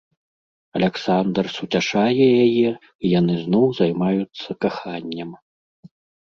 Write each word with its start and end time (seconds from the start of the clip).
Аляксандр 0.77 1.45
суцяшае 1.57 2.29
яе, 2.45 2.69
і 3.03 3.11
яны 3.19 3.33
зноў 3.43 3.65
займаюцца 3.81 4.49
каханнем. 4.67 5.29